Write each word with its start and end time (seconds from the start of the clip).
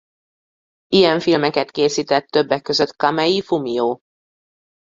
Ilyen 0.87 1.19
filmeket 1.19 1.71
készített 1.71 2.25
többek 2.25 2.61
között 2.61 2.95
Kamei 2.95 3.41
Fumio. 3.41 3.99